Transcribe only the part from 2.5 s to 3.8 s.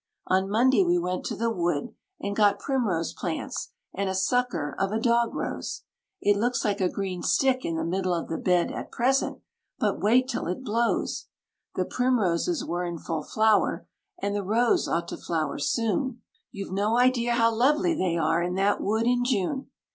primrose plants